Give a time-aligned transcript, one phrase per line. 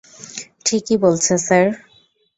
[0.65, 1.67] ঠিকই বলছে, স্যার।